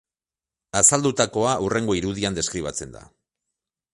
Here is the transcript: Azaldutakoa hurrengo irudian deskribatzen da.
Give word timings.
Azaldutakoa 0.79 1.51
hurrengo 1.65 1.97
irudian 1.99 2.39
deskribatzen 2.39 2.99
da. 2.99 3.05